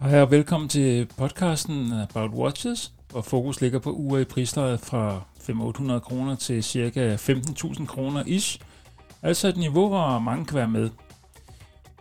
Hej 0.00 0.22
og 0.22 0.30
velkommen 0.30 0.68
til 0.68 1.06
podcasten 1.16 1.92
About 1.92 2.30
Watches, 2.30 2.92
hvor 3.10 3.20
fokus 3.20 3.60
ligger 3.60 3.78
på 3.78 3.92
uger 3.92 4.18
i 4.18 4.24
prislejet 4.24 4.80
fra 4.80 5.22
500-800 5.38 5.98
kroner 5.98 6.36
til 6.36 6.64
ca. 6.64 7.14
15.000 7.14 7.86
kroner 7.86 8.22
ish. 8.26 8.60
Altså 9.22 9.48
et 9.48 9.56
niveau, 9.56 9.88
hvor 9.88 10.18
mange 10.18 10.44
kan 10.46 10.56
være 10.56 10.68
med. 10.68 10.90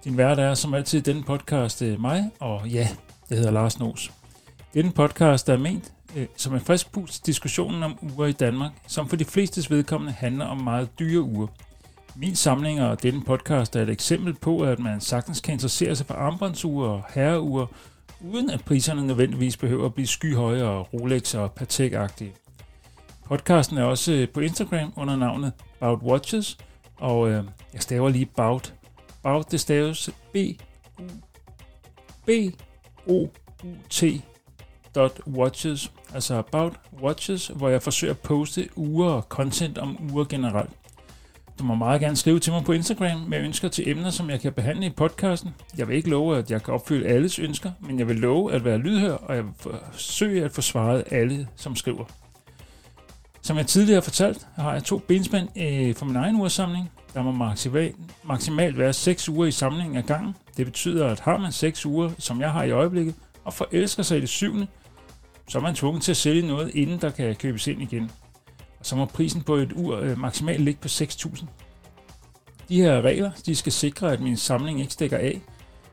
Din 0.04 0.18
vært 0.18 0.40
er 0.40 0.54
som 0.54 0.73
altid 0.73 1.02
denne 1.02 1.23
podcast 1.23 1.82
øh, 1.82 2.02
mig, 2.02 2.32
og 2.40 2.68
ja, 2.68 2.88
det 3.30 3.38
hedder 3.38 3.52
Lars 3.52 3.80
Nos. 3.80 4.12
Denne 4.73 4.91
podcast 4.91 5.50
er 5.50 5.58
ment 5.58 5.94
øh, 6.16 6.27
som 6.38 6.54
en 6.54 6.62
frisk 6.62 6.91
pust 6.91 7.26
diskussionen 7.26 7.84
om 7.84 7.98
uger 8.02 8.27
i 8.27 8.31
Danmark, 8.31 8.72
som 8.88 9.09
for 9.09 9.16
de 9.16 9.26
flestes 9.26 9.72
vedkommende 9.72 10.13
handler 10.13 10.45
om 10.45 10.58
meget 10.58 11.00
dyre 11.00 11.22
uger. 11.22 11.48
Min 12.22 12.36
samling 12.36 12.82
og 12.82 13.04
denne 13.04 13.23
podcast 13.23 13.76
er 13.76 13.82
et 13.82 13.90
eksempel 13.90 14.34
på, 14.34 14.60
at 14.62 14.80
man 14.80 15.02
sagtens 15.02 15.41
kan 15.41 15.54
interessere 15.54 15.96
sig 15.96 16.05
for 16.05 16.14
armbåndsure 16.14 16.90
og 16.90 17.04
herreure, 17.14 17.68
uden 18.22 18.50
at 18.50 18.66
priserne 18.66 19.08
nødvendigvis 19.08 19.58
behøver 19.58 19.86
at 19.86 19.94
blive 19.94 20.08
skyhøje 20.08 20.63
og 20.63 20.94
Rolex 20.94 21.36
og 21.36 21.52
Patek-agtige. 21.55 22.36
Podcasten 23.26 23.77
er 23.77 23.84
også 23.84 24.12
øh, 24.12 24.30
på 24.30 24.40
Instagram 24.40 24.94
under 24.96 25.16
navnet 25.16 25.54
Bout 25.80 26.00
Watches, 26.02 26.58
og 26.98 27.30
øh, 27.30 27.44
jeg 27.74 27.82
staver 27.82 28.10
lige 28.10 28.26
Bout. 28.26 28.74
Bout 29.24 29.52
det 29.52 29.60
staves 29.60 30.10
B 30.34 30.38
U 30.99 31.04
B 32.26 32.30
O 33.08 33.27
U 33.63 33.70
T 33.90 34.04
dot 34.96 35.20
watches, 35.27 35.91
altså 36.13 36.36
About 36.36 36.74
Watches, 37.02 37.48
hvor 37.48 37.70
jeg 37.70 37.82
forsøger 37.82 38.13
at 38.13 38.20
poste 38.20 38.70
uger 38.76 39.10
og 39.10 39.22
content 39.22 39.77
om 39.77 40.12
uger 40.12 40.24
generelt. 40.24 40.70
Du 41.60 41.63
må 41.63 41.76
meget 41.76 42.02
gerne 42.02 42.15
skrive 42.15 42.40
til 42.40 42.54
mig 42.54 42.63
på 42.63 42.71
Instagram 42.71 43.20
med 43.27 43.40
ønsker 43.40 43.68
til 43.68 43.90
emner, 43.90 44.10
som 44.10 44.29
jeg 44.29 44.40
kan 44.40 44.54
behandle 44.54 44.85
i 44.85 44.90
podcasten. 44.90 45.49
Jeg 45.77 45.88
vil 45.88 45.98
ikke 45.98 46.10
love, 46.10 46.38
at 46.38 46.52
jeg 46.52 46.63
kan 46.63 46.74
opfylde 46.74 47.07
alles 47.07 47.40
ønsker, 47.40 47.71
men 47.79 47.99
jeg 47.99 48.07
vil 48.07 48.15
love 48.15 48.54
at 48.54 48.65
være 48.65 48.77
lydhør, 48.77 49.13
og 49.13 49.35
jeg 49.35 49.43
vil 49.43 49.54
forsøge 49.60 50.43
at 50.43 50.52
få 50.52 50.62
svaret 50.62 51.04
alle, 51.12 51.48
som 51.55 51.76
skriver. 51.76 52.05
Som 53.41 53.57
jeg 53.57 53.68
tidligere 53.68 53.96
har 53.96 54.02
fortalt, 54.02 54.48
har 54.55 54.74
jeg 54.74 54.84
to 54.84 54.98
benspænd 54.98 55.49
øh, 55.57 55.96
for 55.96 56.05
min 56.05 56.15
egen 56.15 56.35
ugersamling. 56.35 56.91
Der 57.13 57.24
må 57.24 57.32
maksimalt, 57.32 57.96
maksimalt 58.24 58.77
være 58.77 58.93
6 58.93 59.30
uger 59.30 59.46
i 59.48 59.52
samlingen 59.52 59.98
af 59.98 60.05
gangen. 60.05 60.35
Det 60.57 60.65
betyder, 60.65 61.07
at 61.07 61.20
har 61.20 61.37
man 61.37 61.52
6 61.52 61.85
uger, 61.85 62.10
som 62.18 62.41
jeg 62.41 62.52
har 62.52 62.63
i 62.63 62.71
øjeblikket, 62.71 63.15
og 63.43 63.54
forelsker 63.54 64.03
sig 64.03 64.18
i 64.18 64.22
det 64.22 64.30
syvende, 64.30 64.68
så 65.47 65.57
er 65.57 65.62
man 65.62 65.75
tvunget 65.75 66.03
til 66.03 66.12
at 66.12 66.18
sælge 66.18 66.47
noget, 66.47 66.75
inden 66.75 67.02
der 67.02 67.09
kan 67.09 67.35
købes 67.35 67.68
ind 67.68 67.81
igen. 67.81 68.12
Så 68.81 68.96
må 68.96 69.06
prisen 69.06 69.41
på 69.41 69.56
et 69.56 69.74
ur 69.75 69.97
øh, 69.97 70.18
maksimalt 70.18 70.62
ligge 70.62 70.81
på 70.81 70.88
6.000. 70.88 71.46
De 72.69 72.81
her 72.81 73.02
regler 73.02 73.31
de 73.46 73.56
skal 73.56 73.72
sikre, 73.72 74.13
at 74.13 74.19
min 74.19 74.38
samling 74.38 74.80
ikke 74.80 74.94
stikker 74.94 75.18
af. 75.18 75.41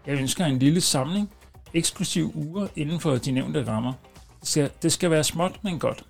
Jeg 0.07 0.19
ønsker 0.19 0.45
en 0.45 0.59
lille 0.59 0.81
samling, 0.81 1.31
eksklusiv 1.75 2.33
uger 2.35 2.67
inden 2.77 3.01
for 3.01 3.17
de 3.17 3.33
nævnte 3.33 3.67
rammer. 3.67 3.93
Det 4.41 4.49
skal, 4.49 4.71
det 4.83 4.93
skal 4.93 5.11
være 5.11 5.25
småt, 5.25 5.65
men 5.65 5.79
godt. 5.79 6.05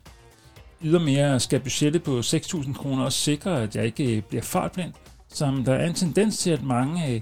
Ydermere 0.83 1.41
skal 1.41 1.61
budgettet 1.61 2.03
på 2.03 2.19
6.000 2.19 2.73
kroner 2.75 3.05
også 3.05 3.19
sikre, 3.19 3.63
at 3.63 3.77
jeg 3.77 3.85
ikke 3.85 4.17
øh, 4.17 4.23
bliver 4.23 4.43
fartblind, 4.43 4.93
som 5.29 5.65
der 5.65 5.75
er 5.75 5.87
en 5.87 5.95
tendens 5.95 6.39
til, 6.39 6.51
at 6.51 6.63
mange 6.63 7.15
øh, 7.15 7.21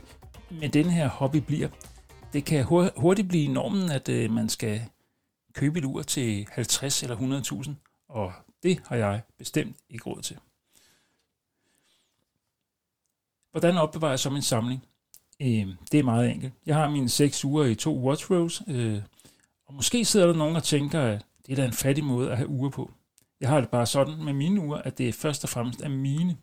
med 0.60 0.68
den 0.68 0.90
her 0.90 1.08
hobby 1.08 1.36
bliver. 1.36 1.68
Det 2.32 2.44
kan 2.44 2.64
hurtigt 2.96 3.28
blive 3.28 3.52
normen, 3.52 3.90
at 3.90 4.08
øh, 4.08 4.30
man 4.30 4.48
skal 4.48 4.80
købe 5.54 5.78
et 5.78 5.84
ur 5.84 6.02
til 6.02 6.46
50 6.52 7.02
eller 7.02 7.16
100.000, 7.16 7.70
og 8.08 8.32
det 8.64 8.80
har 8.86 8.96
jeg 8.96 9.22
bestemt 9.38 9.76
ikke 9.90 10.10
råd 10.10 10.22
til. 10.22 10.36
Hvordan 13.50 13.76
opbevarer 13.76 14.12
jeg 14.12 14.18
så 14.18 14.30
min 14.30 14.42
samling? 14.42 14.84
Øh, 15.40 15.66
det 15.92 16.00
er 16.00 16.02
meget 16.02 16.30
enkelt. 16.30 16.52
Jeg 16.66 16.76
har 16.76 16.90
mine 16.90 17.08
seks 17.08 17.44
uger 17.44 17.64
i 17.64 17.74
to 17.74 17.98
watch 17.98 18.30
rows, 18.30 18.62
øh, 18.68 19.00
og 19.66 19.74
måske 19.74 20.04
sidder 20.04 20.26
der 20.26 20.34
nogen 20.34 20.56
og 20.56 20.62
tænker, 20.62 21.00
at 21.00 21.26
det 21.46 21.52
er 21.52 21.56
da 21.56 21.64
en 21.64 21.72
fattig 21.72 22.04
måde 22.04 22.30
at 22.30 22.36
have 22.36 22.48
uger 22.48 22.70
på. 22.70 22.90
Jeg 23.40 23.48
har 23.48 23.60
det 23.60 23.70
bare 23.70 23.86
sådan 23.86 24.24
med 24.24 24.32
mine 24.32 24.60
uger, 24.60 24.76
at 24.76 24.98
det 24.98 25.14
først 25.14 25.44
og 25.44 25.50
fremmest 25.50 25.80
er 25.80 25.88
mine. 25.88 26.36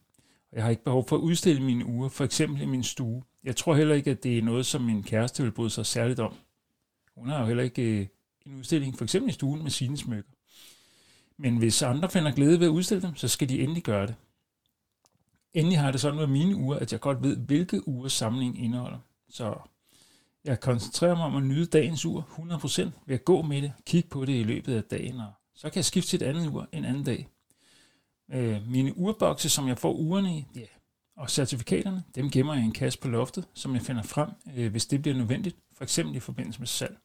Og 0.51 0.55
jeg 0.55 0.63
har 0.63 0.69
ikke 0.69 0.83
behov 0.83 1.07
for 1.07 1.15
at 1.15 1.21
udstille 1.21 1.63
mine 1.63 1.85
uger, 1.85 2.09
for 2.09 2.23
eksempel 2.23 2.61
i 2.61 2.65
min 2.65 2.83
stue. 2.83 3.23
Jeg 3.43 3.55
tror 3.55 3.75
heller 3.75 3.95
ikke, 3.95 4.11
at 4.11 4.23
det 4.23 4.37
er 4.37 4.41
noget, 4.41 4.65
som 4.65 4.81
min 4.81 5.03
kæreste 5.03 5.43
vil 5.43 5.51
bryde 5.51 5.69
sig 5.69 5.85
særligt 5.85 6.19
om. 6.19 6.33
Hun 7.15 7.29
har 7.29 7.39
jo 7.39 7.45
heller 7.45 7.63
ikke 7.63 7.81
øh, 7.81 8.07
en 8.45 8.55
udstilling, 8.55 8.97
for 8.97 9.03
eksempel 9.03 9.29
i 9.29 9.33
stuen 9.33 9.63
med 9.63 9.71
sine 9.71 9.97
smykker. 9.97 10.30
Men 11.41 11.57
hvis 11.57 11.81
andre 11.81 12.09
finder 12.09 12.31
glæde 12.31 12.59
ved 12.59 12.67
at 12.67 12.71
udstille 12.71 13.01
dem, 13.01 13.15
så 13.15 13.27
skal 13.27 13.49
de 13.49 13.59
endelig 13.59 13.83
gøre 13.83 14.07
det. 14.07 14.15
Endelig 15.53 15.79
har 15.79 15.91
det 15.91 16.01
sådan 16.01 16.19
med 16.19 16.27
mine 16.27 16.55
uger, 16.55 16.79
at 16.79 16.91
jeg 16.91 16.99
godt 16.99 17.23
ved, 17.23 17.37
hvilke 17.37 17.87
uger 17.87 18.07
samlingen 18.07 18.63
indeholder. 18.63 18.99
Så 19.29 19.55
jeg 20.45 20.59
koncentrerer 20.59 21.15
mig 21.15 21.25
om 21.25 21.35
at 21.35 21.43
nyde 21.43 21.65
dagens 21.65 22.05
ur 22.05 22.21
100% 22.21 22.89
ved 23.05 23.15
at 23.15 23.25
gå 23.25 23.41
med 23.41 23.61
det, 23.61 23.73
kigge 23.85 24.09
på 24.09 24.25
det 24.25 24.39
i 24.39 24.43
løbet 24.43 24.75
af 24.75 24.83
dagen, 24.83 25.19
og 25.19 25.31
så 25.55 25.69
kan 25.69 25.75
jeg 25.75 25.85
skifte 25.85 26.09
til 26.09 26.21
et 26.21 26.25
andet 26.25 26.47
ur 26.47 26.67
en 26.71 26.85
anden 26.85 27.03
dag. 27.03 27.27
Øh, 28.31 28.67
mine 28.67 28.97
urbokse, 28.97 29.49
som 29.49 29.67
jeg 29.67 29.77
får 29.77 29.93
ugerne 29.93 30.37
i, 30.37 30.45
ja, 30.55 30.65
og 31.17 31.29
certifikaterne, 31.29 32.03
dem 32.15 32.29
gemmer 32.29 32.53
jeg 32.53 32.63
i 32.63 32.65
en 32.65 32.71
kasse 32.71 32.99
på 32.99 33.07
loftet, 33.07 33.47
som 33.53 33.73
jeg 33.73 33.81
finder 33.81 34.03
frem, 34.03 34.29
øh, 34.55 34.71
hvis 34.71 34.85
det 34.85 35.01
bliver 35.01 35.17
nødvendigt, 35.17 35.55
for 35.77 35.83
eksempel 35.83 36.15
i 36.15 36.19
forbindelse 36.19 36.59
med 36.59 36.67
salg. 36.67 36.97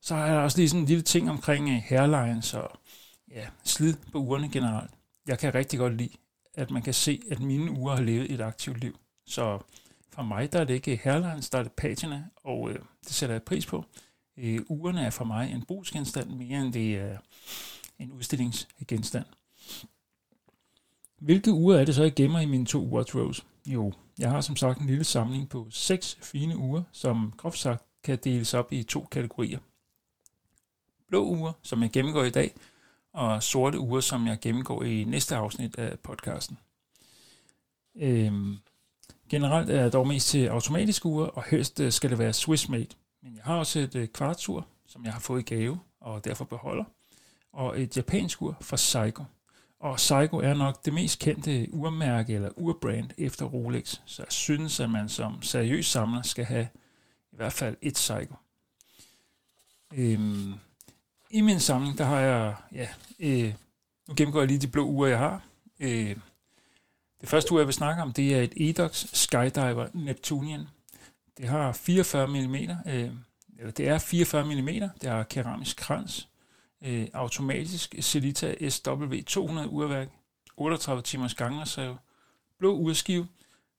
Så 0.00 0.14
har 0.14 0.26
jeg 0.26 0.36
også 0.36 0.58
lige 0.58 0.68
sådan 0.68 0.80
en 0.80 0.86
lille 0.86 1.02
ting 1.02 1.30
omkring 1.30 1.66
uh, 1.66 1.82
hairlines 1.82 2.54
og 2.54 2.70
ja, 3.30 3.46
slid 3.64 3.94
på 4.12 4.18
ugerne 4.18 4.48
generelt. 4.48 4.90
Jeg 5.26 5.38
kan 5.38 5.54
rigtig 5.54 5.78
godt 5.78 5.96
lide, 5.96 6.16
at 6.54 6.70
man 6.70 6.82
kan 6.82 6.94
se, 6.94 7.22
at 7.30 7.40
mine 7.40 7.70
uger 7.70 7.96
har 7.96 8.02
levet 8.02 8.30
et 8.32 8.40
aktivt 8.40 8.80
liv. 8.80 8.98
Så 9.26 9.58
for 10.10 10.22
mig 10.22 10.52
der 10.52 10.60
er 10.60 10.64
det 10.64 10.74
ikke 10.74 11.00
hairlines, 11.04 11.50
der 11.50 11.58
er 11.58 11.62
det 11.62 11.72
patina, 11.72 12.24
og 12.44 12.70
øh, 12.70 12.78
det 13.04 13.12
sætter 13.12 13.34
jeg 13.34 13.42
pris 13.42 13.66
på. 13.66 13.84
Øh, 14.36 14.60
ugerne 14.68 15.04
er 15.04 15.10
for 15.10 15.24
mig 15.24 15.52
en 15.52 15.64
brugsgenstand 15.64 16.30
mere 16.30 16.60
end 16.60 16.72
det 16.72 16.94
er 16.98 17.18
en 17.98 18.12
udstillingsgenstand. 18.12 19.26
Hvilke 21.18 21.52
uger 21.52 21.78
er 21.78 21.84
det 21.84 21.94
så, 21.94 22.02
jeg 22.02 22.14
gemmer 22.14 22.40
i 22.40 22.46
mine 22.46 22.66
to 22.66 22.84
watch 22.84 23.16
rows? 23.16 23.46
Jo, 23.66 23.92
jeg 24.18 24.30
har 24.30 24.40
som 24.40 24.56
sagt 24.56 24.80
en 24.80 24.86
lille 24.86 25.04
samling 25.04 25.48
på 25.48 25.66
seks 25.70 26.18
fine 26.22 26.56
uger, 26.56 26.82
som 26.92 27.32
groft 27.36 27.58
sagt 27.58 27.84
kan 28.04 28.18
deles 28.24 28.54
op 28.54 28.72
i 28.72 28.82
to 28.82 29.06
kategorier 29.10 29.58
blå 31.10 31.24
uger, 31.24 31.52
som 31.62 31.82
jeg 31.82 31.90
gennemgår 31.90 32.24
i 32.24 32.30
dag, 32.30 32.54
og 33.12 33.42
sorte 33.42 33.78
uger, 33.78 34.00
som 34.00 34.26
jeg 34.26 34.38
gennemgår 34.40 34.82
i 34.82 35.04
næste 35.04 35.36
afsnit 35.36 35.78
af 35.78 35.98
podcasten. 35.98 36.58
Øhm, 37.96 38.58
generelt 39.28 39.70
er 39.70 39.80
jeg 39.80 39.92
dog 39.92 40.08
mest 40.08 40.28
til 40.28 40.46
automatiske 40.46 41.06
uger, 41.06 41.26
og 41.26 41.44
helst 41.44 41.80
øh, 41.80 41.92
skal 41.92 42.10
det 42.10 42.18
være 42.18 42.32
Swiss 42.32 42.68
made. 42.68 42.88
Men 43.22 43.34
jeg 43.36 43.42
har 43.44 43.56
også 43.56 43.78
et 43.78 43.94
øh, 43.94 44.08
kvartsur, 44.08 44.66
som 44.86 45.04
jeg 45.04 45.12
har 45.12 45.20
fået 45.20 45.40
i 45.40 45.54
gave, 45.54 45.80
og 46.00 46.24
derfor 46.24 46.44
beholder, 46.44 46.84
og 47.52 47.80
et 47.80 47.96
japansk 47.96 48.42
ur 48.42 48.56
fra 48.60 48.76
Seiko. 48.76 49.24
Og 49.80 50.00
Seiko 50.00 50.36
er 50.36 50.54
nok 50.54 50.84
det 50.84 50.94
mest 50.94 51.18
kendte 51.18 51.68
urmærke 51.72 52.34
eller 52.34 52.50
urbrand 52.56 53.10
efter 53.18 53.46
Rolex, 53.46 54.00
så 54.06 54.22
jeg 54.22 54.32
synes, 54.32 54.80
at 54.80 54.90
man 54.90 55.08
som 55.08 55.42
seriøs 55.42 55.86
samler 55.86 56.22
skal 56.22 56.44
have 56.44 56.68
i 57.32 57.36
hvert 57.36 57.52
fald 57.52 57.76
et 57.82 57.98
Seiko. 57.98 58.34
Øhm, 59.94 60.54
i 61.30 61.40
min 61.40 61.60
samling, 61.60 61.98
der 61.98 62.04
har 62.04 62.18
jeg, 62.18 62.54
ja, 62.72 62.88
øh, 63.20 63.54
nu 64.08 64.14
gennemgår 64.16 64.40
jeg 64.40 64.48
lige 64.48 64.60
de 64.60 64.68
blå 64.68 64.86
uger, 64.86 65.08
jeg 65.08 65.18
har. 65.18 65.42
Øh, 65.80 66.16
det 67.20 67.28
første 67.28 67.52
ur, 67.52 67.58
jeg 67.58 67.66
vil 67.66 67.74
snakke 67.74 68.02
om, 68.02 68.12
det 68.12 68.34
er 68.34 68.42
et 68.42 68.52
Edox 68.56 69.06
Skydiver 69.12 69.88
Neptunian. 69.94 70.66
Det 71.38 71.48
har 71.48 71.72
44 71.72 72.26
mm, 72.26 72.54
øh, 72.54 73.10
eller 73.58 73.72
det 73.72 73.88
er 73.88 73.98
44 73.98 74.44
mm, 74.44 74.66
det 75.00 75.10
har 75.10 75.22
keramisk 75.22 75.76
krans, 75.76 76.28
øh, 76.82 77.08
automatisk 77.12 77.94
Celita 78.00 78.54
SW200 78.54 79.66
urværk, 79.66 80.08
38 80.56 81.02
timers 81.02 81.34
gangreserve, 81.34 81.98
blå 82.58 82.76
urskive, 82.76 83.28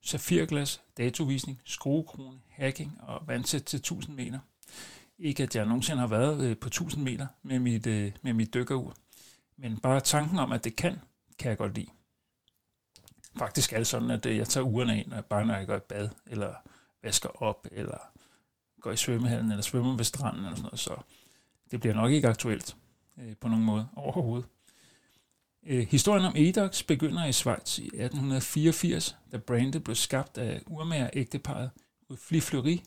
safirglas, 0.01 0.81
datovisning, 0.97 1.61
skruekrone, 1.65 2.39
hacking 2.49 2.97
og 3.01 3.27
vandsæt 3.27 3.63
til 3.63 3.77
1000 3.77 4.15
meter. 4.15 4.39
Ikke 5.21 5.43
at 5.43 5.55
jeg 5.55 5.65
nogensinde 5.65 5.99
har 5.99 6.07
været 6.07 6.43
øh, 6.43 6.57
på 6.57 6.67
1000 6.67 7.03
meter 7.03 7.27
med 7.43 7.59
mit, 7.59 7.87
øh, 7.87 8.11
med 8.21 8.33
mit 8.33 8.53
dykkerur. 8.53 8.95
Men 9.57 9.79
bare 9.79 9.99
tanken 9.99 10.39
om, 10.39 10.51
at 10.51 10.63
det 10.63 10.75
kan, 10.75 10.99
kan 11.39 11.49
jeg 11.49 11.57
godt 11.57 11.75
lide. 11.75 11.87
Faktisk 13.37 13.73
er 13.73 13.77
det 13.77 13.87
sådan, 13.87 14.11
at 14.11 14.25
øh, 14.25 14.37
jeg 14.37 14.47
tager 14.47 14.65
ugerne 14.65 14.99
ind, 15.03 15.13
bare 15.29 15.45
når 15.45 15.55
jeg 15.55 15.67
går 15.67 15.75
i 15.75 15.79
bad, 15.79 16.09
eller 16.27 16.53
vasker 17.03 17.41
op, 17.43 17.67
eller 17.71 17.97
går 18.81 18.91
i 18.91 18.97
svømmehallen, 18.97 19.51
eller 19.51 19.61
svømmer 19.61 19.95
ved 19.95 20.05
stranden, 20.05 20.39
eller 20.39 20.55
sådan 20.55 20.63
noget. 20.63 20.79
Så 20.79 20.95
det 21.71 21.79
bliver 21.79 21.95
nok 21.95 22.11
ikke 22.11 22.27
aktuelt 22.27 22.75
øh, 23.19 23.35
på 23.35 23.47
nogen 23.47 23.65
måde 23.65 23.87
overhovedet. 23.95 24.49
Øh, 25.63 25.87
historien 25.87 26.25
om 26.25 26.33
Edox 26.35 26.83
begynder 26.83 27.25
i 27.25 27.31
Schweiz 27.31 27.77
i 27.79 27.85
1884, 27.85 29.17
da 29.31 29.37
brandet 29.37 29.83
blev 29.83 29.95
skabt 29.95 30.37
af 30.37 30.61
urmager 30.67 31.09
ægteparet 31.13 31.71
Flifleury 32.17 32.77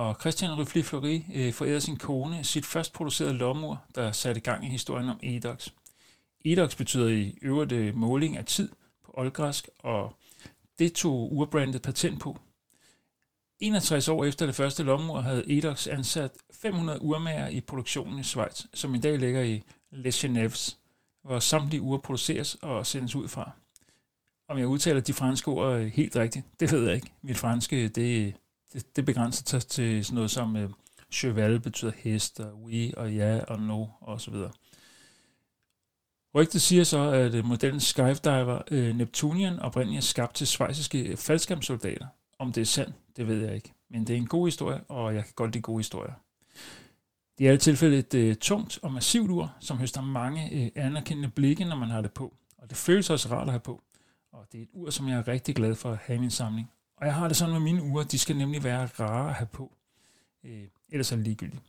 og 0.00 0.16
Christian 0.20 0.58
Rufli 0.58 0.82
Fleury 0.82 1.20
øh, 1.34 1.52
forærede 1.52 1.80
sin 1.80 1.96
kone 1.96 2.44
sit 2.44 2.66
først 2.66 2.92
producerede 2.92 3.34
lommeur, 3.34 3.84
der 3.94 4.12
satte 4.12 4.40
gang 4.40 4.66
i 4.66 4.68
historien 4.68 5.08
om 5.08 5.20
edox. 5.22 5.68
Edox 6.44 6.76
betyder 6.76 7.08
i 7.08 7.38
øvrigt 7.42 7.72
øh, 7.72 7.94
måling 7.96 8.36
af 8.36 8.44
tid 8.44 8.68
på 9.04 9.14
oldgræsk, 9.14 9.68
og 9.78 10.14
det 10.78 10.92
tog 10.92 11.32
urbrandet 11.32 11.82
patent 11.82 12.20
på. 12.20 12.38
61 13.58 14.08
år 14.08 14.24
efter 14.24 14.46
det 14.46 14.54
første 14.54 14.82
lommeur 14.82 15.20
havde 15.20 15.58
Edox 15.58 15.86
ansat 15.86 16.30
500 16.52 17.02
urmager 17.02 17.48
i 17.48 17.60
produktionen 17.60 18.18
i 18.18 18.22
Schweiz, 18.22 18.64
som 18.74 18.94
i 18.94 18.98
dag 18.98 19.18
ligger 19.18 19.42
i 19.42 19.62
Les 19.90 20.24
Genèves, 20.24 20.76
hvor 21.22 21.38
samtlige 21.38 21.82
ure 21.82 21.98
produceres 21.98 22.54
og 22.54 22.86
sendes 22.86 23.14
ud 23.14 23.28
fra. 23.28 23.50
Om 24.48 24.58
jeg 24.58 24.66
udtaler 24.66 25.00
de 25.00 25.12
franske 25.12 25.48
ord 25.48 25.80
øh, 25.80 25.86
helt 25.86 26.16
rigtigt, 26.16 26.44
det 26.60 26.72
ved 26.72 26.86
jeg 26.86 26.94
ikke. 26.94 27.12
Mit 27.22 27.38
franske, 27.38 27.88
det, 27.88 28.34
det, 28.72 28.96
det 28.96 29.04
begrænser 29.04 29.42
sig 29.46 29.62
til 29.62 30.04
sådan 30.04 30.14
noget 30.14 30.30
som 30.30 30.56
øh, 30.56 30.70
cheval 31.10 31.60
betyder 31.60 31.92
hest, 31.96 32.40
og 32.40 32.62
we 32.62 32.92
og 32.96 33.14
ja 33.14 33.40
og 33.48 33.60
no 33.60 33.86
og 34.00 34.20
så 34.20 34.30
videre. 34.30 34.50
Rygtet 36.34 36.62
siger 36.62 36.84
så, 36.84 36.98
at 36.98 37.34
øh, 37.34 37.44
modellen 37.44 37.80
Skydiver 37.80 38.62
øh, 38.70 38.96
Neptunian 38.96 39.60
oprindeligt 39.60 39.98
er 39.98 40.02
skabt 40.02 40.34
til 40.34 40.46
svejsiske 40.46 41.02
øh, 41.02 41.16
faldskærmsoldater. 41.16 42.06
Om 42.38 42.52
det 42.52 42.60
er 42.60 42.64
sandt, 42.64 42.94
det 43.16 43.28
ved 43.28 43.44
jeg 43.44 43.54
ikke. 43.54 43.72
Men 43.90 44.06
det 44.06 44.12
er 44.12 44.16
en 44.16 44.26
god 44.26 44.46
historie, 44.46 44.80
og 44.88 45.14
jeg 45.14 45.24
kan 45.24 45.32
godt 45.36 45.52
lide 45.52 45.62
gode 45.62 45.78
historier. 45.78 46.12
Det 47.38 47.44
er 47.44 47.48
i 47.48 47.52
alle 47.52 47.58
tilfælde 47.58 47.98
et 47.98 48.14
øh, 48.14 48.36
tungt 48.36 48.78
og 48.82 48.92
massivt 48.92 49.30
ur, 49.30 49.56
som 49.60 49.78
høster 49.78 50.00
mange 50.02 50.50
øh, 50.52 50.70
anerkendende 50.74 51.30
blikke, 51.30 51.64
når 51.64 51.76
man 51.76 51.90
har 51.90 52.00
det 52.00 52.12
på. 52.12 52.34
Og 52.58 52.70
det 52.70 52.76
føles 52.76 53.10
også 53.10 53.28
rart 53.30 53.48
at 53.48 53.52
have 53.52 53.60
på. 53.60 53.82
Og 54.32 54.46
det 54.52 54.58
er 54.58 54.62
et 54.62 54.68
ur, 54.72 54.90
som 54.90 55.08
jeg 55.08 55.18
er 55.18 55.28
rigtig 55.28 55.54
glad 55.54 55.74
for 55.74 55.92
at 55.92 55.98
have 55.98 56.16
i 56.16 56.20
min 56.20 56.30
samling. 56.30 56.70
Og 57.00 57.06
jeg 57.06 57.14
har 57.14 57.28
det 57.28 57.36
sådan 57.36 57.52
med 57.52 57.60
mine 57.60 57.82
uger, 57.82 58.04
de 58.04 58.18
skal 58.18 58.36
nemlig 58.36 58.64
være 58.64 58.86
rare 58.86 59.28
at 59.28 59.34
have 59.34 59.46
på. 59.46 59.72
Øh, 60.44 60.64
ellers 60.88 61.12
er 61.12 61.16
det 61.16 61.24
ligegyldigt. 61.24 61.62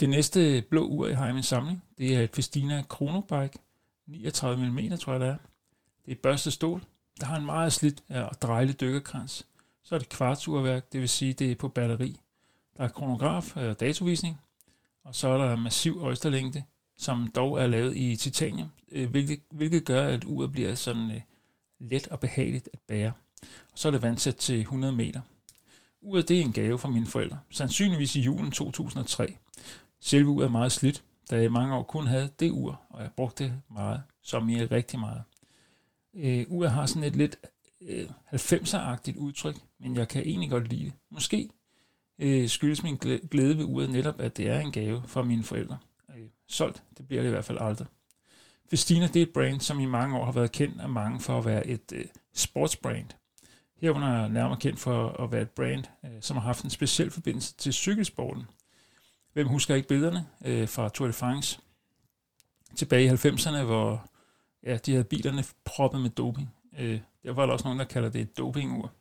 Det 0.00 0.08
næste 0.08 0.64
blå 0.70 0.86
ur, 0.86 1.06
jeg 1.06 1.18
har 1.18 1.28
i 1.28 1.32
min 1.32 1.42
samling, 1.42 1.84
det 1.98 2.16
er 2.16 2.20
et 2.20 2.30
Festina 2.36 2.84
Chronobike, 2.94 3.58
39 4.06 4.70
mm, 4.70 4.98
tror 4.98 5.12
jeg 5.12 5.20
det 5.20 5.28
er. 5.28 5.36
Det 6.06 6.12
er 6.12 6.16
børstet 6.22 6.52
stål, 6.52 6.84
der 7.20 7.26
har 7.26 7.36
en 7.36 7.46
meget 7.46 7.72
slidt 7.72 8.02
og 8.10 8.42
drejlig 8.42 8.80
dykkerkrans. 8.80 9.46
Så 9.82 9.94
er 9.94 9.98
det 9.98 10.08
kvartsurværk, 10.08 10.92
det 10.92 11.00
vil 11.00 11.08
sige, 11.08 11.32
det 11.32 11.50
er 11.50 11.54
på 11.54 11.68
batteri. 11.68 12.20
Der 12.76 12.84
er 12.84 12.88
kronograf 12.88 13.56
og 13.56 13.80
datovisning, 13.80 14.40
og 15.04 15.14
så 15.14 15.28
er 15.28 15.38
der 15.38 15.56
massiv 15.56 16.06
østerlængde, 16.10 16.64
som 16.96 17.28
dog 17.34 17.62
er 17.62 17.66
lavet 17.66 17.96
i 17.96 18.16
titanium, 18.16 18.68
øh, 18.92 19.10
hvilket, 19.10 19.40
hvilket 19.50 19.84
gør, 19.84 20.06
at 20.06 20.24
uret 20.24 20.52
bliver 20.52 20.74
sådan 20.74 21.10
øh, 21.10 21.20
let 21.78 22.08
og 22.08 22.20
behageligt 22.20 22.68
at 22.72 22.80
bære. 22.80 23.12
Og 23.72 23.78
så 23.78 23.88
er 23.88 23.92
det 23.92 24.02
vandsæt 24.02 24.34
til 24.34 24.60
100 24.60 24.92
meter. 24.92 25.20
Uret 26.02 26.28
det 26.28 26.36
er 26.36 26.42
en 26.42 26.52
gave 26.52 26.78
fra 26.78 26.88
mine 26.88 27.06
forældre, 27.06 27.38
sandsynligvis 27.50 28.16
i 28.16 28.20
julen 28.20 28.50
2003. 28.50 29.36
Selve 30.00 30.28
uret 30.28 30.44
er 30.44 30.50
meget 30.50 30.72
slidt, 30.72 31.04
da 31.30 31.42
jeg 31.42 31.52
mange 31.52 31.74
år 31.74 31.82
kun 31.82 32.06
havde 32.06 32.30
det 32.40 32.50
ur, 32.50 32.80
og 32.90 33.02
jeg 33.02 33.10
brugte 33.16 33.44
det 33.44 33.52
meget, 33.70 34.02
som 34.22 34.48
i 34.48 34.64
rigtig 34.64 34.98
meget. 34.98 35.22
Øh, 36.14 36.44
uret 36.48 36.70
har 36.70 36.86
sådan 36.86 37.04
et 37.04 37.16
lidt 37.16 37.36
øh, 37.80 38.08
90'er-agtigt 38.32 39.16
udtryk, 39.16 39.56
men 39.78 39.96
jeg 39.96 40.08
kan 40.08 40.22
egentlig 40.22 40.50
godt 40.50 40.68
lide 40.68 40.84
det. 40.84 40.92
Måske 41.10 41.48
øh, 42.18 42.48
skyldes 42.48 42.82
min 42.82 42.96
glæde 43.30 43.58
ved 43.58 43.64
uret 43.64 43.90
netop, 43.90 44.20
at 44.20 44.36
det 44.36 44.48
er 44.48 44.60
en 44.60 44.72
gave 44.72 45.02
fra 45.06 45.22
mine 45.22 45.42
forældre. 45.42 45.78
Øh, 46.16 46.26
solgt, 46.48 46.82
det 46.98 47.08
bliver 47.08 47.22
det 47.22 47.28
i 47.28 47.32
hvert 47.32 47.44
fald 47.44 47.58
aldrig. 47.60 47.86
Festina 48.70 49.06
det 49.06 49.16
er 49.16 49.22
et 49.22 49.32
brand, 49.32 49.60
som 49.60 49.80
i 49.80 49.86
mange 49.86 50.18
år 50.18 50.24
har 50.24 50.32
været 50.32 50.52
kendt 50.52 50.80
af 50.80 50.88
mange 50.88 51.20
for 51.20 51.38
at 51.38 51.44
være 51.44 51.66
et 51.66 51.92
øh, 51.92 52.04
sportsbrand. 52.34 53.06
Herunder 53.80 54.08
er 54.08 54.28
nærmere 54.28 54.58
kendt 54.58 54.80
for 54.80 55.08
at 55.08 55.32
være 55.32 55.42
et 55.42 55.50
brand, 55.50 55.84
øh, 56.04 56.10
som 56.20 56.36
har 56.36 56.44
haft 56.44 56.64
en 56.64 56.70
speciel 56.70 57.10
forbindelse 57.10 57.54
til 57.54 57.72
cykelsporten. 57.72 58.42
Hvem 59.32 59.48
husker 59.48 59.74
ikke 59.74 59.88
billederne 59.88 60.26
øh, 60.44 60.68
fra 60.68 60.88
Tour 60.88 61.06
de 61.06 61.12
France 61.12 61.60
tilbage 62.76 63.04
i 63.04 63.08
90'erne, 63.08 63.62
hvor 63.62 64.08
ja, 64.62 64.76
de 64.76 64.92
havde 64.92 65.04
bilerne 65.04 65.44
proppet 65.64 66.00
med 66.00 66.10
doping. 66.10 66.54
Øh, 66.78 67.00
der 67.24 67.32
var 67.32 67.46
der 67.46 67.52
også 67.52 67.64
nogen, 67.64 67.78
der 67.78 67.84
kalder 67.84 68.08
det 68.08 68.20
et 68.20 68.38
dopingur. 68.38 68.92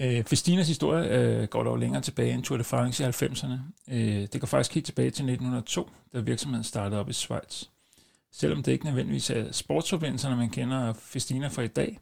Øh, 0.00 0.24
Festinas 0.24 0.68
historie 0.68 1.08
øh, 1.08 1.48
går 1.48 1.62
dog 1.62 1.78
længere 1.78 2.02
tilbage 2.02 2.32
end 2.32 2.42
Tour 2.42 2.58
de 2.58 2.64
France 2.64 3.04
i 3.04 3.06
90'erne. 3.06 3.58
Øh, 3.88 4.28
det 4.32 4.40
går 4.40 4.46
faktisk 4.46 4.74
helt 4.74 4.86
tilbage 4.86 5.10
til 5.10 5.22
1902, 5.22 5.90
da 6.12 6.20
virksomheden 6.20 6.64
startede 6.64 7.00
op 7.00 7.08
i 7.08 7.12
Schweiz. 7.12 7.64
Selvom 8.32 8.62
det 8.62 8.72
ikke 8.72 8.84
nødvendigvis 8.84 9.30
er 9.30 9.52
sportsforbindelserne, 9.52 10.36
man 10.36 10.50
kender 10.50 10.92
Festina 10.92 11.48
fra 11.48 11.62
i 11.62 11.68
dag, 11.68 11.98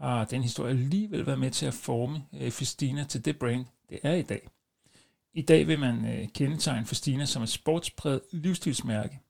har 0.00 0.24
den 0.24 0.42
historie 0.42 0.70
alligevel 0.70 1.26
været 1.26 1.38
med 1.38 1.50
til 1.50 1.66
at 1.66 1.74
forme 1.74 2.22
øh, 2.40 2.50
Festina 2.50 3.04
til 3.04 3.24
det 3.24 3.38
brand, 3.38 3.64
det 3.88 3.98
er 4.02 4.14
i 4.14 4.22
dag. 4.22 4.48
I 5.34 5.42
dag 5.42 5.66
vil 5.66 5.78
man 5.78 6.04
øh, 6.04 6.28
kendetegne 6.34 6.86
Festina 6.86 7.24
som 7.24 7.42
et 7.42 7.48
sportspræget 7.48 8.20
livsstilsmærke. 8.32 9.20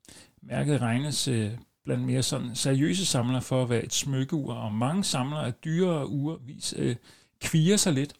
Mærket 0.42 0.80
regnes 0.80 1.28
øh, 1.28 1.50
blandt 1.84 2.04
mere 2.04 2.22
sådan 2.22 2.54
seriøse 2.54 3.06
samlere 3.06 3.42
for 3.42 3.62
at 3.62 3.70
være 3.70 3.84
et 3.84 3.92
smykkeur, 3.92 4.54
og 4.54 4.72
mange 4.72 5.04
samlere 5.04 5.46
af 5.46 5.54
dyrere 5.54 6.08
ure 6.08 6.38
vis, 6.46 6.74
øh, 6.76 6.96
kviger 7.40 7.76
sig 7.76 7.92
lidt, 7.92 8.14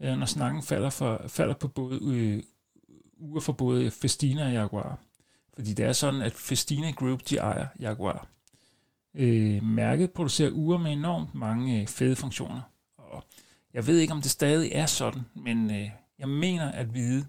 øh, 0.00 0.18
når 0.18 0.26
snakken 0.26 0.62
falder, 0.62 0.90
for, 0.90 1.22
falder 1.28 1.54
på 1.54 1.68
både 1.68 2.00
øh, 2.02 2.42
uger 3.18 3.40
for 3.40 3.52
både 3.52 3.90
Festina 3.90 4.46
og 4.46 4.52
Jaguar. 4.52 4.98
Fordi 5.54 5.74
det 5.74 5.84
er 5.84 5.92
sådan, 5.92 6.22
at 6.22 6.32
Festina 6.32 6.90
Group 6.90 7.20
de 7.30 7.36
ejer 7.36 7.66
Jaguar. 7.80 8.28
Øh, 9.18 9.62
mærket 9.62 10.10
producerer 10.10 10.50
ure 10.50 10.78
med 10.78 10.92
enormt 10.92 11.34
mange 11.34 11.80
øh, 11.80 11.86
fede 11.86 12.16
funktioner. 12.16 12.60
Og 12.96 13.24
jeg 13.74 13.86
ved 13.86 13.98
ikke, 13.98 14.12
om 14.12 14.22
det 14.22 14.30
stadig 14.30 14.72
er 14.72 14.86
sådan, 14.86 15.22
men 15.34 15.70
øh, 15.70 15.90
jeg 16.18 16.28
mener 16.28 16.72
at 16.72 16.94
vide, 16.94 17.26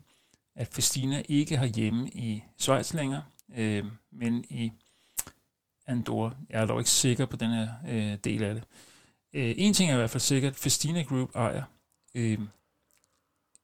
at 0.55 0.67
Festina 0.67 1.23
ikke 1.29 1.57
har 1.57 1.65
hjemme 1.65 2.09
i 2.09 2.43
Schweiz 2.57 2.93
længere, 2.93 3.23
øh, 3.55 3.85
men 4.11 4.45
i 4.49 4.71
Andorra. 5.87 6.35
Jeg 6.49 6.61
er 6.61 6.65
dog 6.65 6.79
ikke 6.79 6.89
sikker 6.89 7.25
på 7.25 7.35
den 7.35 7.51
her 7.51 7.69
øh, 7.87 8.17
del 8.23 8.43
af 8.43 8.55
det. 8.55 8.63
Øh, 9.33 9.53
en 9.57 9.73
ting 9.73 9.89
er 9.89 9.93
i 9.93 9.97
hvert 9.97 10.09
fald 10.09 10.21
sikkert, 10.21 10.55
Festina 10.55 11.01
Group 11.01 11.35
ejer 11.35 11.63
øh, 12.15 12.39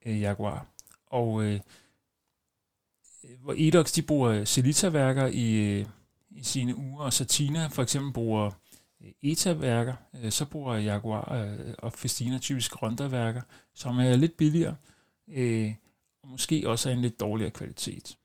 øh, 0.06 0.22
Jaguar. 0.22 0.66
Og 1.08 1.44
øh, 1.44 1.60
hvor 3.40 3.56
Edox 3.58 3.92
de 3.92 4.02
bruger 4.02 4.32
øh, 4.32 4.46
Celita-værker 4.46 5.28
i, 5.28 5.54
øh, 5.54 5.86
i 6.36 6.44
sine 6.44 6.78
uger, 6.78 7.04
og 7.04 7.14
Satina 7.14 7.68
for 7.68 7.84
eksempel 7.84 8.14
bruger 8.14 8.52
øh, 9.02 9.12
ETA-værker, 9.22 9.94
øh, 10.24 10.32
så 10.32 10.46
bruger 10.46 10.76
Jaguar 10.76 11.34
øh, 11.34 11.74
og 11.78 11.94
Festina 11.94 12.38
typisk 12.38 12.82
Ronda-værker, 12.82 13.42
som 13.74 14.00
er 14.00 14.16
lidt 14.16 14.38
billigere, 14.38 14.76
og 16.24 16.30
måske 16.30 16.70
også 16.70 16.90
er 16.90 16.94
en 16.94 17.02
lidt 17.02 17.20
dårligere 17.20 17.52
kvalitet. 17.52 18.18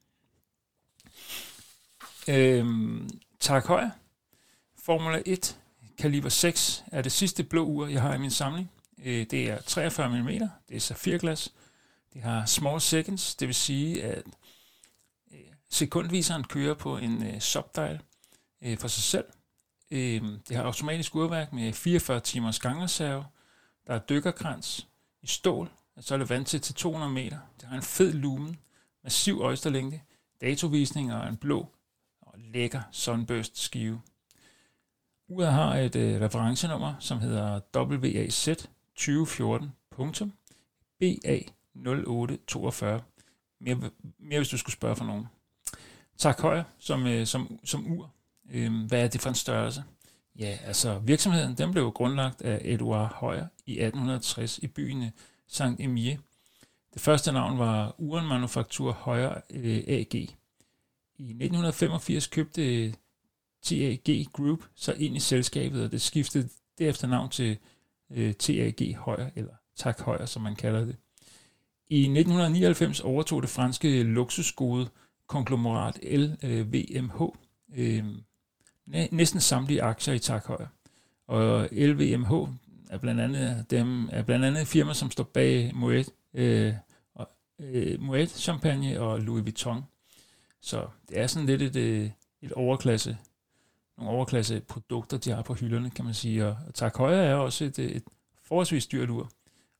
Øhm, 2.28 3.10
tak 3.40 3.66
høj. 3.66 3.84
Formula 4.84 5.22
1 5.26 5.58
kaliber 5.98 6.28
6 6.28 6.84
er 6.86 7.02
det 7.02 7.12
sidste 7.12 7.44
blå 7.44 7.64
ur, 7.64 7.86
jeg 7.86 8.02
har 8.02 8.14
i 8.14 8.18
min 8.18 8.30
samling. 8.30 8.70
Det 9.04 9.34
er 9.34 9.60
43 9.60 10.08
mm, 10.08 10.26
det 10.68 10.76
er 10.76 10.80
safirglas. 10.80 11.52
Det 12.14 12.22
har 12.22 12.46
small 12.46 12.80
seconds, 12.80 13.34
det 13.34 13.48
vil 13.48 13.54
sige, 13.54 14.02
at 14.02 14.22
sekundviseren 15.70 16.44
kører 16.44 16.74
på 16.74 16.96
en 16.96 17.26
øh, 17.26 17.40
subdial 17.40 18.00
øh, 18.62 18.78
for 18.78 18.88
sig 18.88 19.02
selv. 19.02 19.24
Øh, 19.90 20.22
det 20.48 20.56
har 20.56 20.62
automatisk 20.62 21.14
urværk 21.14 21.52
med 21.52 21.72
44 21.72 22.20
timers 22.20 22.60
gangreserve. 22.60 23.24
Der 23.86 23.94
er 23.94 23.98
dykkerkrans 23.98 24.88
i 25.22 25.26
stål, 25.26 25.70
og 25.96 26.04
så 26.04 26.14
er 26.14 26.18
det 26.18 26.30
vand 26.30 26.44
til 26.44 26.74
200 26.74 27.12
meter. 27.12 27.38
Det 27.60 27.68
har 27.68 27.76
en 27.76 27.82
fed 27.82 28.12
lumen, 28.12 28.56
massiv 29.04 29.40
øjsterlængde, 29.40 30.00
datovisning 30.40 31.14
og 31.14 31.28
en 31.28 31.36
blå 31.36 31.66
og 32.20 32.34
lækker 32.38 32.82
sunburst 32.92 33.58
skive. 33.58 34.00
Uret 35.28 35.52
har 35.52 35.74
et 35.74 35.96
øh, 35.96 36.20
referencenummer, 36.20 36.94
som 37.00 37.20
hedder 37.20 37.60
WAZ 37.76 38.48
2014. 38.96 39.72
BA0842. 41.02 42.84
Mere, 43.60 43.90
mere 44.18 44.38
hvis 44.38 44.48
du 44.48 44.58
skulle 44.58 44.72
spørge 44.72 44.96
for 44.96 45.04
nogen. 45.04 45.26
Tak 46.18 46.40
højre 46.40 46.64
som, 46.78 47.06
øh, 47.06 47.26
som, 47.26 47.58
som 47.64 47.92
ur. 47.92 48.14
Øh, 48.50 48.86
hvad 48.88 49.04
er 49.04 49.08
det 49.08 49.20
for 49.20 49.28
en 49.28 49.34
størrelse? 49.34 49.84
Ja, 50.38 50.58
altså 50.64 50.98
virksomheden 50.98 51.54
den 51.54 51.72
blev 51.72 51.92
grundlagt 51.92 52.42
af 52.42 52.60
Edouard 52.64 53.14
Højer 53.14 53.46
i 53.66 53.72
1860 53.72 54.58
i 54.58 54.66
byen 54.66 55.02
øh, 55.02 55.10
St. 55.48 55.62
Emier. 55.78 56.18
Det 56.94 57.02
første 57.02 57.32
navn 57.32 57.58
var 57.58 57.94
Uren 57.98 58.26
Manufaktur 58.26 58.92
Højer 58.92 59.40
øh, 59.50 59.84
AG. 59.86 60.14
I 60.14 60.28
1985 61.22 62.26
købte 62.26 62.84
øh, 62.84 62.94
TAG 63.62 64.26
Group 64.32 64.64
så 64.74 64.92
ind 64.92 65.16
i 65.16 65.20
selskabet, 65.20 65.84
og 65.84 65.90
det 65.90 66.02
skiftede 66.02 66.48
derefter 66.78 67.06
navn 67.06 67.30
til 67.30 67.58
øh, 68.10 68.34
TAG 68.34 68.96
Højer, 68.96 69.30
eller 69.36 69.54
Tak 69.76 70.00
Højer, 70.00 70.26
som 70.26 70.42
man 70.42 70.56
kalder 70.56 70.84
det. 70.84 70.96
I 71.90 72.00
1999 72.00 73.00
overtog 73.00 73.42
det 73.42 73.50
franske 73.50 74.02
luksusgode 74.02 74.88
konglomerat 75.28 75.98
LVMH 76.02 77.22
øh, 77.76 77.98
øh 77.98 78.04
næsten 79.10 79.40
samtlige 79.40 79.82
aktier 79.82 80.14
i 80.14 80.18
Tak 80.18 80.46
Højer. 80.46 80.66
Og 81.26 81.68
LVMH 81.72 82.32
er 82.90 82.98
blandt 82.98 83.20
andet, 83.20 83.70
dem, 83.70 84.08
er 84.12 84.22
blandt 84.22 84.44
andet 84.44 84.66
firma, 84.66 84.94
som 84.94 85.10
står 85.10 85.24
bag 85.24 85.70
Moet, 85.74 86.10
øh, 86.34 86.74
øh, 87.58 88.00
Moet 88.00 88.30
Champagne 88.30 89.00
og 89.00 89.20
Louis 89.20 89.42
Vuitton. 89.42 89.84
Så 90.60 90.86
det 91.08 91.18
er 91.18 91.26
sådan 91.26 91.46
lidt 91.46 91.62
et, 91.62 91.76
øh, 91.76 92.10
et 92.42 92.52
overklasse 92.52 93.18
nogle 93.98 94.12
overklasse 94.12 94.60
produkter, 94.60 95.16
de 95.16 95.30
har 95.30 95.42
på 95.42 95.54
hylderne, 95.54 95.90
kan 95.90 96.04
man 96.04 96.14
sige. 96.14 96.46
Og 96.46 96.56
Tak 96.74 96.96
Højre 96.96 97.24
er 97.24 97.34
også 97.34 97.64
et, 97.64 97.78
øh, 97.78 97.90
et 97.90 98.02
forholdsvis 98.44 98.86
dyrt 98.86 99.10
ur. 99.10 99.30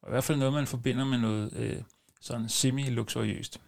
Og 0.02 0.08
i 0.08 0.10
hvert 0.10 0.24
fald 0.24 0.38
noget, 0.38 0.54
man 0.54 0.66
forbinder 0.66 1.04
med 1.04 1.18
noget 1.18 1.52
øh, 1.56 1.82
sådan 2.20 2.48
semi-luxuriøst. 2.48 3.60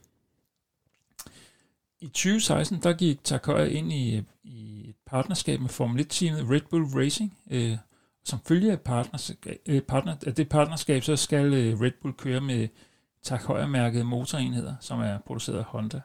I 2.00 2.07
2016, 2.07 2.83
der 2.83 2.92
gik 2.92 3.25
Takoya 3.25 3.64
ind 3.64 3.92
i, 3.92 4.23
i 4.42 4.88
et 4.88 4.97
partnerskab 5.07 5.61
med 5.61 5.69
Formel 5.69 6.00
1-teamet 6.00 6.50
Red 6.50 6.61
Bull 6.71 6.85
Racing. 6.85 7.38
Øh, 7.50 7.76
som 8.25 8.40
følge 8.47 8.73
af, 8.73 8.80
partnerskab, 8.80 9.61
øh, 9.66 9.83
partner, 9.83 10.16
af 10.26 10.35
det 10.35 10.49
partnerskab, 10.49 11.02
så 11.02 11.16
skal 11.16 11.54
øh, 11.54 11.80
Red 11.80 11.92
Bull 12.02 12.14
køre 12.14 12.40
med 12.40 12.69
Takoya-mærkede 13.23 14.04
motorenheder, 14.04 14.75
som 14.80 15.00
er 15.00 15.19
produceret 15.19 15.59
af 15.59 15.64
Honda. 15.64 16.00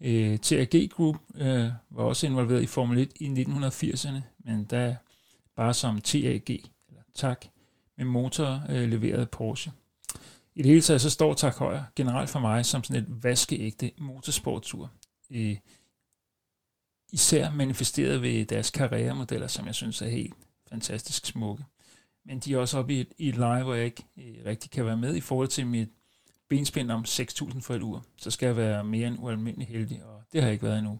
Øh, 0.00 0.38
TAG 0.38 0.90
Group 0.90 1.16
øh, 1.34 1.70
var 1.90 2.04
også 2.04 2.26
involveret 2.26 2.62
i 2.62 2.66
Formel 2.66 2.98
1 2.98 3.12
i 3.20 3.28
1980'erne, 3.28 4.20
men 4.38 4.64
da 4.64 4.96
bare 5.56 5.74
som 5.74 6.00
TAG, 6.00 6.50
eller 6.88 7.02
TAG, 7.14 7.36
med 7.96 8.04
motor 8.04 8.62
øh, 8.68 8.88
leveret 8.88 9.20
af 9.20 9.30
Porsche. 9.30 9.72
I 10.54 10.62
det 10.62 10.70
hele 10.70 10.80
taget 10.80 11.00
så 11.00 11.10
står 11.10 11.34
Tak 11.34 11.56
Højer 11.56 11.82
generelt 11.96 12.30
for 12.30 12.40
mig 12.40 12.66
som 12.66 12.84
sådan 12.84 13.02
et 13.02 13.24
vaskeægte 13.24 13.90
motorsportstur. 13.98 14.90
Øh, 15.30 15.56
især 17.12 17.50
manifesteret 17.50 18.22
ved 18.22 18.46
deres 18.46 18.70
karrieremodeller, 18.70 19.46
som 19.46 19.66
jeg 19.66 19.74
synes 19.74 20.02
er 20.02 20.08
helt 20.08 20.34
fantastisk 20.68 21.26
smukke. 21.26 21.64
Men 22.24 22.38
de 22.38 22.54
er 22.54 22.58
også 22.58 22.78
oppe 22.78 22.94
i 22.94 23.00
et, 23.00 23.12
i 23.18 23.28
et 23.28 23.36
leje, 23.36 23.62
hvor 23.62 23.74
jeg 23.74 23.84
ikke 23.84 24.04
øh, 24.16 24.46
rigtig 24.46 24.70
kan 24.70 24.86
være 24.86 24.96
med 24.96 25.16
i 25.16 25.20
forhold 25.20 25.48
til 25.48 25.66
mit 25.66 25.88
benspænd 26.48 26.90
om 26.90 27.04
6.000 27.08 27.60
for 27.60 27.74
et 27.74 27.82
ur. 27.82 28.04
Så 28.16 28.30
skal 28.30 28.46
jeg 28.46 28.56
være 28.56 28.84
mere 28.84 29.08
end 29.08 29.18
ualmindelig 29.18 29.68
heldig, 29.68 30.04
og 30.04 30.22
det 30.32 30.40
har 30.40 30.48
jeg 30.48 30.52
ikke 30.52 30.64
været 30.64 30.78
endnu. 30.78 30.98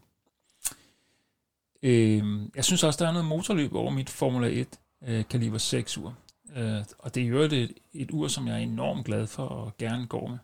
Øh, 1.83 2.49
jeg 2.55 2.65
synes 2.65 2.83
også, 2.83 3.03
der 3.03 3.09
er 3.09 3.13
noget 3.13 3.27
motorløb 3.27 3.73
over 3.73 3.91
mit 3.91 4.09
Formula 4.09 4.47
1 4.47 4.67
øh, 5.03 5.23
kaliber 5.29 5.57
6 5.57 5.97
ur. 5.97 6.17
Øh, 6.55 6.83
og 6.99 7.15
det 7.15 7.23
er 7.23 7.27
jo 7.27 7.41
et, 7.41 7.73
et 7.93 8.11
ur, 8.11 8.27
som 8.27 8.47
jeg 8.47 8.53
er 8.53 8.59
enormt 8.59 9.05
glad 9.05 9.27
for 9.27 9.43
og 9.43 9.77
gerne 9.77 10.07
går 10.07 10.27
med. 10.27 10.37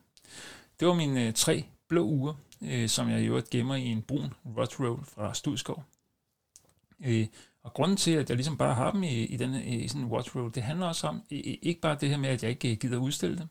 Det 0.80 0.88
var 0.88 0.94
mine 0.94 1.28
øh, 1.28 1.34
tre 1.34 1.66
blå 1.88 2.04
uger, 2.04 2.34
øh, 2.64 2.90
som 2.90 3.10
jeg 3.10 3.22
i 3.22 3.26
øvrigt 3.26 3.50
gemmer 3.50 3.76
i 3.76 3.86
en 3.86 4.02
brun 4.02 4.34
Rod 4.46 4.80
Roll 4.80 5.06
fra 5.06 5.34
Studskov. 5.34 5.84
Øh, 7.06 7.28
og 7.64 7.74
grunden 7.74 7.98
til, 7.98 8.12
at 8.12 8.30
jeg 8.30 8.38
ligesom 8.38 8.58
bare 8.58 8.76
har 8.76 8.92
dem 8.92 9.04
i, 9.04 9.26
i, 9.26 9.38
denne, 9.38 9.66
i 9.66 9.88
sådan 9.88 10.02
en 10.02 10.12
watch 10.12 10.36
roll, 10.36 10.54
det 10.56 10.64
handler 10.64 10.86
også 10.86 11.08
om, 11.08 11.24
ikke 11.30 11.82
bare 11.82 11.98
det 12.02 12.10
her 12.10 12.18
med, 12.18 12.30
at 12.30 12.44
jeg 12.44 12.52
ikke 12.52 12.72
øh, 12.72 12.78
gider 12.78 12.98
udstille 12.98 13.38
dem, 13.38 13.48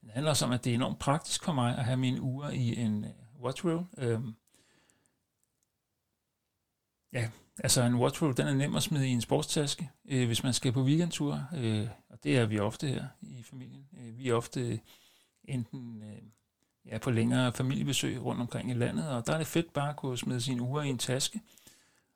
men 0.00 0.06
det 0.06 0.14
handler 0.14 0.30
også 0.30 0.44
om, 0.44 0.52
at 0.52 0.64
det 0.64 0.70
er 0.70 0.74
enormt 0.74 0.98
praktisk 0.98 1.44
for 1.44 1.52
mig 1.52 1.78
at 1.78 1.84
have 1.84 1.96
mine 1.96 2.20
uger 2.20 2.50
i 2.50 2.76
en 2.76 3.04
øh, 3.04 3.10
uh, 3.10 3.44
watch 3.44 3.64
roll. 3.64 3.86
Øhm, 3.98 4.34
ja, 7.12 7.30
altså 7.58 7.82
en 7.82 7.94
watch 7.94 8.22
roll, 8.22 8.36
den 8.36 8.46
er 8.46 8.54
nem 8.54 8.76
at 8.76 8.82
smide 8.82 9.08
i 9.08 9.12
en 9.12 9.20
sportstaske, 9.20 9.90
øh, 10.08 10.26
hvis 10.26 10.42
man 10.42 10.52
skal 10.52 10.72
på 10.72 10.82
weekendtur, 10.82 11.48
øh, 11.54 11.88
og 12.08 12.24
det 12.24 12.38
er 12.38 12.46
vi 12.46 12.58
ofte 12.58 12.88
her 12.88 13.06
i 13.20 13.42
familien. 13.42 13.88
Øh, 13.98 14.18
vi 14.18 14.28
er 14.28 14.34
ofte 14.34 14.80
enten 15.44 16.02
øh, 16.02 16.22
ja, 16.88 16.98
på 16.98 17.10
længere 17.10 17.52
familiebesøg 17.52 18.24
rundt 18.24 18.40
omkring 18.40 18.70
i 18.70 18.74
landet, 18.74 19.08
og 19.08 19.26
der 19.26 19.32
er 19.32 19.38
det 19.38 19.46
fedt 19.46 19.72
bare 19.72 19.90
at 19.90 19.96
kunne 19.96 20.18
smide 20.18 20.40
sine 20.40 20.62
uger 20.62 20.82
i 20.82 20.88
en 20.88 20.98
taske, 20.98 21.40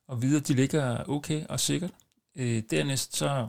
og 0.09 0.23
vide, 0.23 0.37
at 0.37 0.49
de 0.49 0.55
ligger 0.55 1.05
okay 1.09 1.47
og 1.47 1.61
sikkert. 1.61 1.91
Øh, 2.37 2.63
dernæst 2.71 3.17
så, 3.17 3.49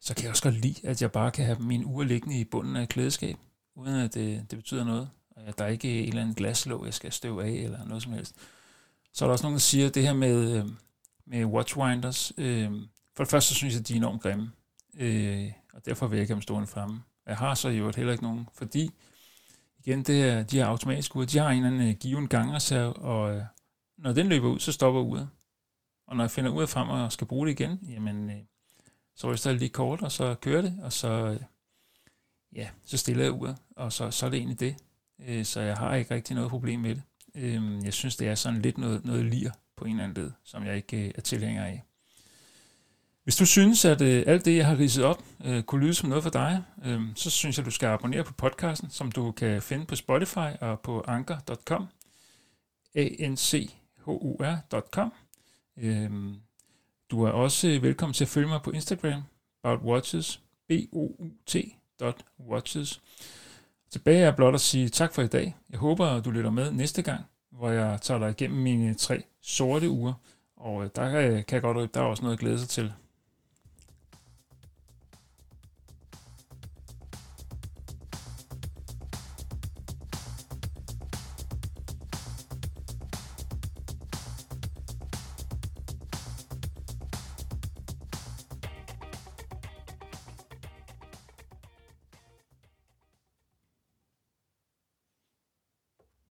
så 0.00 0.14
kan 0.14 0.22
jeg 0.22 0.30
også 0.30 0.42
godt 0.42 0.60
lide, 0.60 0.88
at 0.88 1.02
jeg 1.02 1.12
bare 1.12 1.30
kan 1.30 1.44
have 1.44 1.58
mine 1.58 1.86
ure 1.86 2.06
liggende 2.06 2.40
i 2.40 2.44
bunden 2.44 2.76
af 2.76 2.82
et 2.82 2.88
klædeskab, 2.88 3.36
uden 3.74 3.94
at 3.94 4.14
det, 4.14 4.50
det 4.50 4.58
betyder 4.58 4.84
noget. 4.84 5.10
At 5.36 5.58
der 5.58 5.64
er 5.64 5.68
ikke 5.68 6.00
en 6.00 6.08
eller 6.08 6.20
anden 6.20 6.34
glaslåg, 6.34 6.84
jeg 6.84 6.94
skal 6.94 7.12
støve 7.12 7.44
af, 7.44 7.50
eller 7.50 7.84
noget 7.84 8.02
som 8.02 8.12
helst. 8.12 8.34
Så 9.12 9.24
er 9.24 9.26
der 9.26 9.32
også 9.32 9.44
nogen, 9.44 9.54
der 9.54 9.60
siger, 9.60 9.86
at 9.86 9.94
det 9.94 10.02
her 10.02 10.12
med, 10.12 10.58
øh, 10.58 10.64
med 11.26 11.44
watchwinders, 11.44 12.32
øh, 12.38 12.70
for 13.16 13.24
det 13.24 13.30
første 13.30 13.48
så 13.48 13.54
synes 13.54 13.74
jeg, 13.74 13.80
at 13.80 13.88
de 13.88 13.92
er 13.92 13.96
enormt 13.96 14.22
grimme, 14.22 14.50
øh, 14.98 15.52
og 15.74 15.86
derfor 15.86 16.06
vil 16.06 16.16
jeg 16.16 16.22
ikke 16.22 16.30
have 16.30 16.36
dem 16.36 16.42
stående 16.42 16.66
fremme. 16.66 17.02
Jeg 17.26 17.36
har 17.36 17.54
så 17.54 17.68
jo 17.68 17.92
heller 17.96 18.12
ikke 18.12 18.24
nogen, 18.24 18.48
fordi 18.54 18.90
igen, 19.88 20.02
det 20.02 20.24
er, 20.24 20.42
de 20.42 20.56
her 20.56 20.66
automatiske 20.66 21.16
ure, 21.16 21.26
de 21.26 21.38
har 21.38 21.50
en 21.50 21.56
eller 21.56 21.68
anden 21.68 21.88
øh, 21.88 21.94
given 21.94 22.28
gangreserve, 22.28 22.92
og 22.92 23.36
øh, 23.36 23.42
når 23.98 24.12
den 24.12 24.26
løber 24.26 24.48
ud, 24.48 24.58
så 24.58 24.72
stopper 24.72 25.00
uret. 25.00 25.28
Og 26.06 26.16
når 26.16 26.24
jeg 26.24 26.30
finder 26.30 26.50
ud 26.50 26.62
af 26.62 26.68
frem 26.68 26.88
og 26.88 27.12
skal 27.12 27.26
bruge 27.26 27.46
det 27.46 27.60
igen, 27.60 27.78
jamen, 27.82 28.30
øh, 28.30 28.36
så 29.16 29.32
ryster 29.32 29.50
jeg 29.50 29.58
lige 29.58 29.68
kort, 29.68 30.02
og 30.02 30.12
så 30.12 30.34
kører 30.34 30.62
det, 30.62 30.78
og 30.82 30.92
så, 30.92 31.08
øh, 31.08 31.40
ja, 32.52 32.68
så 32.84 32.96
stiller 32.96 33.24
jeg 33.24 33.32
uret, 33.32 33.56
og 33.76 33.92
så, 33.92 34.10
så 34.10 34.26
er 34.26 34.30
det 34.30 34.38
egentlig 34.38 34.60
det. 34.60 34.76
Øh, 35.18 35.44
så 35.44 35.60
jeg 35.60 35.76
har 35.76 35.94
ikke 35.94 36.14
rigtig 36.14 36.34
noget 36.34 36.50
problem 36.50 36.80
med 36.80 36.94
det. 36.94 37.02
Øh, 37.34 37.84
jeg 37.84 37.92
synes, 37.92 38.16
det 38.16 38.28
er 38.28 38.34
sådan 38.34 38.62
lidt 38.62 38.78
noget, 38.78 39.04
noget 39.04 39.24
lir 39.24 39.50
på 39.76 39.84
en 39.84 39.90
eller 39.90 40.04
anden 40.04 40.24
led, 40.24 40.32
som 40.44 40.64
jeg 40.64 40.76
ikke 40.76 41.06
øh, 41.06 41.12
er 41.14 41.20
tilhænger 41.20 41.64
af. 41.64 41.84
Hvis 43.28 43.36
du 43.36 43.46
synes, 43.46 43.84
at 43.84 44.00
øh, 44.00 44.24
alt 44.26 44.44
det, 44.44 44.56
jeg 44.56 44.66
har 44.66 44.78
ridset 44.78 45.04
op, 45.04 45.22
øh, 45.44 45.62
kunne 45.62 45.80
lyde 45.80 45.94
som 45.94 46.08
noget 46.08 46.22
for 46.22 46.30
dig, 46.30 46.62
øh, 46.84 47.00
så 47.14 47.30
synes 47.30 47.58
jeg, 47.58 47.66
du 47.66 47.70
skal 47.70 47.86
abonnere 47.86 48.24
på 48.24 48.32
podcasten, 48.32 48.90
som 48.90 49.12
du 49.12 49.32
kan 49.32 49.62
finde 49.62 49.86
på 49.86 49.96
Spotify 49.96 50.48
og 50.60 50.80
på 50.80 51.04
anker.com. 51.06 51.88
a 52.94 53.08
n 53.28 53.36
c 53.36 53.74
h 54.04 54.08
u 54.08 54.36
r.com. 54.40 55.12
Øhm, 55.76 56.36
du 57.10 57.22
er 57.22 57.30
også 57.30 57.78
velkommen 57.82 58.14
til 58.14 58.24
at 58.24 58.28
følge 58.28 58.48
mig 58.48 58.60
på 58.62 58.70
Instagram, 58.70 59.22
About 59.64 59.80
Watches, 59.80 60.40
b 60.68 60.72
o 60.92 61.14
u 61.18 61.30
t 61.46 61.56
watches. 62.40 63.00
Tilbage 63.90 64.24
er 64.24 64.36
blot 64.36 64.54
at 64.54 64.60
sige 64.60 64.88
tak 64.88 65.14
for 65.14 65.22
i 65.22 65.26
dag. 65.26 65.56
Jeg 65.70 65.78
håber, 65.78 66.06
at 66.06 66.24
du 66.24 66.30
lytter 66.30 66.50
med 66.50 66.70
næste 66.70 67.02
gang, 67.02 67.24
hvor 67.50 67.70
jeg 67.70 67.98
tager 68.02 68.18
dig 68.18 68.30
igennem 68.30 68.60
mine 68.60 68.94
tre 68.94 69.22
sorte 69.42 69.90
uger. 69.90 70.12
Og 70.56 70.84
øh, 70.84 70.90
der 70.96 71.18
øh, 71.18 71.44
kan 71.44 71.54
jeg 71.54 71.62
godt 71.62 71.94
der 71.94 72.00
er 72.00 72.04
også 72.04 72.22
noget 72.22 72.36
at 72.36 72.40
glæde 72.40 72.58
sig 72.58 72.68
til. 72.68 72.92